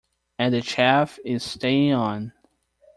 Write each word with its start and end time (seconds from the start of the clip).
And 0.39 0.55
the 0.55 0.63
chef 0.63 1.19
is 1.23 1.43
staying 1.43 1.93
on. 1.93 2.33